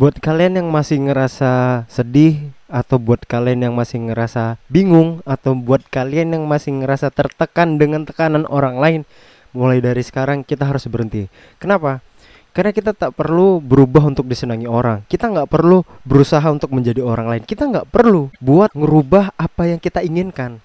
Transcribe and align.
Buat 0.00 0.16
kalian 0.16 0.56
yang 0.56 0.72
masih 0.72 0.96
ngerasa 0.96 1.84
sedih 1.84 2.56
atau 2.72 2.96
buat 2.96 3.20
kalian 3.28 3.68
yang 3.68 3.76
masih 3.76 4.00
ngerasa 4.00 4.56
bingung 4.72 5.20
atau 5.28 5.52
buat 5.52 5.84
kalian 5.92 6.32
yang 6.32 6.48
masih 6.48 6.72
ngerasa 6.72 7.12
tertekan 7.12 7.76
dengan 7.76 8.08
tekanan 8.08 8.48
orang 8.48 8.80
lain, 8.80 9.00
mulai 9.52 9.84
dari 9.84 10.00
sekarang 10.00 10.40
kita 10.40 10.64
harus 10.64 10.88
berhenti. 10.88 11.28
Kenapa? 11.60 12.00
Karena 12.56 12.72
kita 12.72 12.96
tak 12.96 13.12
perlu 13.12 13.60
berubah 13.60 14.08
untuk 14.08 14.24
disenangi 14.24 14.64
orang. 14.64 15.04
Kita 15.04 15.28
nggak 15.28 15.52
perlu 15.52 15.84
berusaha 16.08 16.48
untuk 16.48 16.72
menjadi 16.72 17.04
orang 17.04 17.28
lain. 17.28 17.42
Kita 17.44 17.68
nggak 17.68 17.92
perlu 17.92 18.32
buat 18.40 18.72
ngerubah 18.72 19.36
apa 19.36 19.68
yang 19.68 19.84
kita 19.84 20.00
inginkan. 20.00 20.64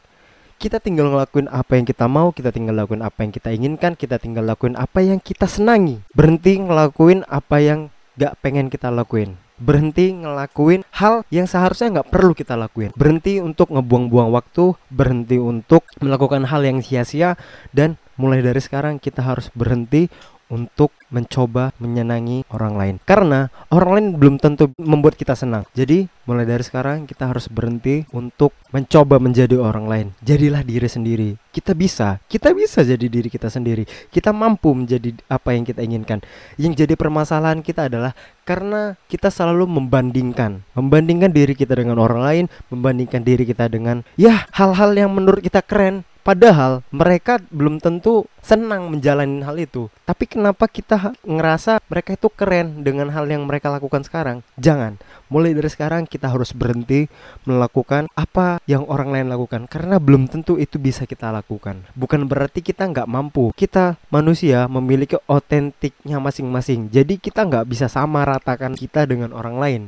Kita 0.55 0.79
tinggal 0.79 1.11
ngelakuin 1.11 1.51
apa 1.51 1.75
yang 1.75 1.83
kita 1.83 2.07
mau, 2.07 2.31
kita 2.31 2.55
tinggal 2.55 2.79
lakuin 2.79 3.03
apa 3.03 3.27
yang 3.27 3.35
kita 3.35 3.51
inginkan, 3.51 3.99
kita 3.99 4.15
tinggal 4.15 4.47
lakuin 4.47 4.79
apa 4.79 5.03
yang 5.03 5.19
kita 5.19 5.43
senangi. 5.43 5.99
Berhenti 6.15 6.55
ngelakuin 6.55 7.27
apa 7.27 7.59
yang 7.59 7.91
gak 8.15 8.39
pengen 8.39 8.67
kita 8.71 8.91
lakuin. 8.91 9.35
Berhenti 9.55 10.11
ngelakuin 10.11 10.83
hal 10.99 11.23
yang 11.31 11.47
seharusnya 11.47 11.99
nggak 11.99 12.11
perlu 12.11 12.35
kita 12.35 12.59
lakuin. 12.59 12.91
Berhenti 12.91 13.39
untuk 13.39 13.71
ngebuang-buang 13.71 14.27
waktu 14.35 14.75
berhenti 14.91 15.39
untuk 15.39 15.87
melakukan 16.03 16.43
hal 16.51 16.59
yang 16.67 16.83
sia-sia 16.83 17.39
dan 17.71 17.95
mulai 18.15 18.43
dari 18.43 18.59
sekarang 18.63 18.99
kita 18.99 19.21
harus 19.23 19.51
berhenti 19.51 20.07
untuk 20.49 20.93
mencoba 21.09 21.73
menyenangi 21.81 22.45
orang 22.53 22.73
lain. 22.77 22.95
Karena 23.01 23.49
orang 23.73 23.91
lain 23.97 24.07
belum 24.17 24.35
tentu 24.37 24.69
membuat 24.77 25.17
kita 25.17 25.33
senang. 25.33 25.65
Jadi 25.73 26.05
mulai 26.29 26.45
dari 26.45 26.61
sekarang 26.61 27.09
kita 27.09 27.29
harus 27.29 27.49
berhenti 27.49 28.05
untuk 28.13 28.53
mencoba 28.69 29.17
menjadi 29.17 29.57
orang 29.57 29.85
lain. 29.89 30.07
Jadilah 30.21 30.61
diri 30.61 30.89
sendiri. 30.89 31.29
Kita 31.49 31.73
bisa. 31.73 32.21
Kita 32.29 32.53
bisa 32.53 32.85
jadi 32.85 33.05
diri 33.09 33.29
kita 33.31 33.49
sendiri. 33.49 33.87
Kita 34.11 34.29
mampu 34.35 34.73
menjadi 34.75 35.15
apa 35.29 35.55
yang 35.57 35.65
kita 35.65 35.81
inginkan. 35.81 36.21
Yang 36.61 36.85
jadi 36.85 36.93
permasalahan 36.93 37.65
kita 37.65 37.89
adalah 37.89 38.13
karena 38.45 38.93
kita 39.09 39.33
selalu 39.33 39.65
membandingkan. 39.65 40.61
Membandingkan 40.77 41.33
diri 41.33 41.57
kita 41.57 41.73
dengan 41.73 41.97
orang 41.97 42.21
lain 42.21 42.45
membandingkan 42.69 43.25
diri 43.25 43.47
kita 43.47 43.65
dengan 43.71 44.05
ya 44.19 44.45
hal-hal 44.53 44.93
yang 44.93 45.09
menurut 45.09 45.41
kita 45.41 45.65
keren 45.65 46.05
Padahal 46.25 46.81
mereka 46.89 47.37
belum 47.53 47.77
tentu 47.77 48.25
senang 48.41 48.89
menjalani 48.89 49.45
hal 49.45 49.61
itu. 49.61 49.93
Tapi 50.09 50.25
kenapa 50.25 50.65
kita 50.65 51.13
ngerasa 51.21 51.77
mereka 51.85 52.17
itu 52.17 52.33
keren 52.33 52.81
dengan 52.81 53.13
hal 53.13 53.29
yang 53.29 53.45
mereka 53.45 53.69
lakukan 53.69 54.01
sekarang? 54.01 54.41
Jangan. 54.57 54.97
Mulai 55.29 55.53
dari 55.53 55.69
sekarang 55.69 56.09
kita 56.09 56.33
harus 56.33 56.49
berhenti 56.49 57.05
melakukan 57.45 58.09
apa 58.17 58.57
yang 58.65 58.89
orang 58.89 59.13
lain 59.13 59.29
lakukan 59.29 59.69
karena 59.69 60.01
belum 60.01 60.25
tentu 60.25 60.57
itu 60.57 60.81
bisa 60.81 61.05
kita 61.05 61.29
lakukan. 61.29 61.85
Bukan 61.93 62.25
berarti 62.25 62.65
kita 62.65 62.89
nggak 62.89 63.05
mampu. 63.05 63.53
Kita 63.53 63.93
manusia 64.09 64.65
memiliki 64.65 65.21
otentiknya 65.29 66.17
masing-masing. 66.17 66.89
Jadi 66.89 67.21
kita 67.21 67.45
nggak 67.45 67.69
bisa 67.69 67.85
sama 67.85 68.25
ratakan 68.25 68.73
kita 68.73 69.05
dengan 69.05 69.29
orang 69.29 69.61
lain. 69.61 69.83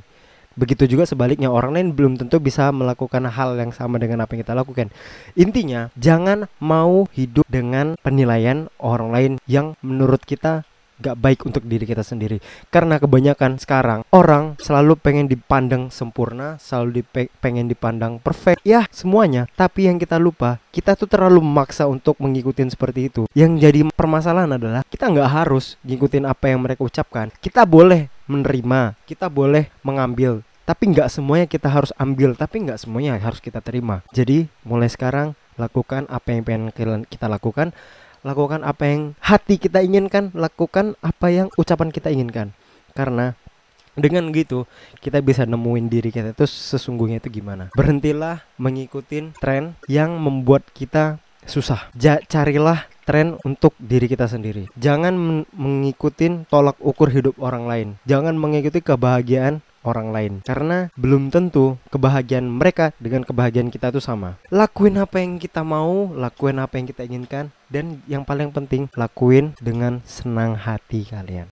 Begitu 0.58 0.89
juga 0.89 1.05
sebaliknya 1.05 1.53
orang 1.53 1.77
lain 1.77 1.88
belum 1.94 2.17
tentu 2.17 2.41
bisa 2.41 2.73
melakukan 2.73 3.30
hal 3.30 3.53
yang 3.61 3.69
sama 3.69 4.02
dengan 4.02 4.25
apa 4.25 4.33
yang 4.33 4.41
kita 4.41 4.58
lakukan. 4.58 4.89
Intinya, 5.38 5.94
jangan 5.94 6.49
mau 6.58 7.05
hidup 7.14 7.45
dengan 7.45 7.94
penilaian 8.02 8.66
orang 8.81 9.09
lain 9.14 9.33
yang 9.45 9.77
menurut 9.86 10.25
kita 10.25 10.66
gak 10.97 11.17
baik 11.17 11.45
untuk 11.45 11.64
diri 11.66 11.86
kita 11.86 12.02
sendiri. 12.02 12.41
Karena 12.73 12.97
kebanyakan 12.97 13.61
sekarang 13.61 14.02
orang 14.09 14.58
selalu 14.58 14.97
pengen 14.97 15.30
dipandang 15.30 15.94
sempurna 15.94 16.58
selalu 16.58 17.05
pengen 17.38 17.69
dipandang 17.69 18.17
perfect. 18.17 18.61
Ya 18.66 18.89
semuanya. 18.89 19.45
Tapi 19.53 19.88
yang 19.88 20.02
kita 20.02 20.17
lupa 20.17 20.58
kita 20.73 20.97
tuh 20.97 21.09
terlalu 21.09 21.42
memaksa 21.42 21.86
untuk 21.86 22.17
mengikuti 22.17 22.66
seperti 22.66 23.14
itu. 23.14 23.23
Yang 23.38 23.52
jadi 23.61 23.80
permasalahan 23.94 24.58
adalah 24.58 24.81
kita 24.89 25.09
nggak 25.09 25.30
harus 25.30 25.77
ngikutin 25.86 26.25
apa 26.25 26.49
yang 26.49 26.66
mereka 26.66 26.81
ucapkan. 26.81 27.30
Kita 27.38 27.64
boleh 27.69 28.09
menerima 28.27 28.99
kita 29.08 29.31
boleh 29.31 29.71
mengambil 29.81 30.44
tapi 30.68 30.92
nggak 30.92 31.08
semuanya 31.08 31.48
kita 31.48 31.72
harus 31.72 31.96
ambil 31.96 32.36
tapi 32.36 32.68
nggak 32.68 32.84
semuanya 32.84 33.16
harus 33.16 33.40
kita 33.40 33.64
terima. 33.64 34.04
Jadi 34.12 34.52
mulai 34.68 34.92
sekarang 34.92 35.32
lakukan 35.56 36.04
apa 36.12 36.36
yang 36.36 36.44
pengen 36.44 37.08
kita 37.08 37.32
lakukan. 37.32 37.72
Lakukan 38.28 38.67
apa 38.67 38.83
yang 38.83 39.16
hati 39.23 39.56
kita 39.56 39.80
inginkan. 39.80 40.36
Lakukan 40.36 41.00
apa 41.00 41.32
yang 41.32 41.48
ucapan 41.56 41.88
kita 41.88 42.11
inginkan. 42.11 42.52
Karena 42.92 43.32
dengan 43.95 44.27
gitu 44.36 44.67
kita 45.00 45.23
bisa 45.23 45.48
nemuin 45.48 45.88
diri 45.88 46.11
kita 46.11 46.36
itu 46.36 46.44
sesungguhnya 46.44 47.23
itu 47.23 47.39
gimana. 47.39 47.72
Berhentilah 47.72 48.44
mengikuti 48.60 49.23
tren 49.39 49.80
yang 49.88 50.20
membuat 50.20 50.67
kita 50.76 51.23
susah. 51.48 51.88
Ja 51.95 52.20
carilah 52.27 52.92
tren 53.08 53.39
untuk 53.48 53.72
diri 53.80 54.11
kita 54.11 54.27
sendiri. 54.27 54.67
Jangan 54.76 55.16
mengikuti 55.56 56.27
tolak 56.52 56.76
ukur 56.83 57.08
hidup 57.08 57.39
orang 57.39 57.64
lain. 57.64 57.88
Jangan 58.04 58.36
mengikuti 58.36 58.83
kebahagiaan 58.83 59.64
orang 59.87 60.11
lain 60.11 60.33
karena 60.43 60.92
belum 60.99 61.31
tentu 61.31 61.80
kebahagiaan 61.93 62.43
mereka 62.43 62.92
dengan 62.99 63.23
kebahagiaan 63.23 63.71
kita 63.71 63.93
itu 63.93 64.02
sama. 64.02 64.36
Lakuin 64.52 64.98
apa 64.99 65.21
yang 65.21 65.39
kita 65.39 65.64
mau, 65.64 66.11
lakuin 66.11 66.59
apa 66.59 66.75
yang 66.75 66.87
kita 66.89 67.05
inginkan 67.05 67.55
dan 67.70 68.02
yang 68.08 68.23
paling 68.23 68.49
penting 68.49 68.89
lakuin 68.97 69.53
dengan 69.61 70.02
senang 70.08 70.58
hati 70.58 71.05
kalian. 71.05 71.45